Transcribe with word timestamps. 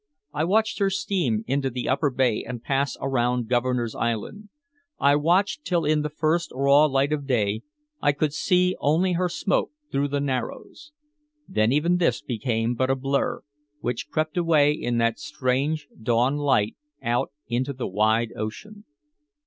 I 0.33 0.45
watched 0.45 0.79
her 0.79 0.89
steam 0.89 1.43
into 1.45 1.69
the 1.69 1.87
Upper 1.87 2.09
Bay 2.09 2.43
and 2.43 2.63
pass 2.63 2.97
around 2.99 3.47
Governor's 3.47 3.93
Island. 3.93 4.49
I 4.99 5.15
watched 5.15 5.63
till 5.63 5.85
in 5.85 6.01
the 6.01 6.09
first 6.09 6.51
raw 6.55 6.85
light 6.85 7.13
of 7.13 7.27
day 7.27 7.61
I 8.01 8.11
could 8.11 8.33
see 8.33 8.75
only 8.79 9.13
her 9.13 9.29
smoke 9.29 9.69
through 9.91 10.07
the 10.07 10.19
Narrows. 10.19 10.91
Then 11.47 11.71
even 11.71 11.97
this 11.97 12.19
became 12.23 12.73
but 12.73 12.89
a 12.89 12.95
blur, 12.95 13.43
which 13.81 14.09
crept 14.09 14.37
away 14.37 14.71
in 14.71 14.97
that 14.97 15.19
strange 15.19 15.87
dawn 16.01 16.35
light 16.35 16.75
out 17.03 17.31
into 17.47 17.71
the 17.71 17.85
wide 17.87 18.31
ocean. 18.35 18.85